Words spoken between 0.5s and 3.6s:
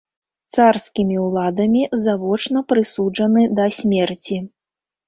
Царскімі ўладамі завочна прысуджаны